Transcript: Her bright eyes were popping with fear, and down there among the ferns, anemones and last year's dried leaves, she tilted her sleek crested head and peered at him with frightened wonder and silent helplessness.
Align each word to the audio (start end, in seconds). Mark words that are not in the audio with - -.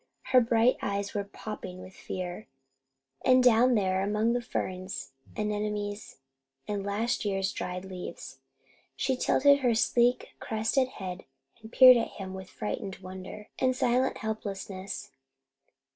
Her 0.33 0.41
bright 0.41 0.77
eyes 0.81 1.13
were 1.13 1.23
popping 1.23 1.79
with 1.79 1.93
fear, 1.93 2.47
and 3.23 3.43
down 3.43 3.75
there 3.75 4.01
among 4.01 4.33
the 4.33 4.41
ferns, 4.41 5.11
anemones 5.37 6.17
and 6.67 6.83
last 6.83 7.23
year's 7.23 7.51
dried 7.53 7.85
leaves, 7.85 8.39
she 8.95 9.15
tilted 9.15 9.59
her 9.59 9.75
sleek 9.75 10.29
crested 10.39 10.87
head 10.87 11.25
and 11.61 11.71
peered 11.71 11.97
at 11.97 12.07
him 12.17 12.33
with 12.33 12.49
frightened 12.49 12.95
wonder 12.97 13.49
and 13.59 13.75
silent 13.75 14.17
helplessness. 14.17 15.11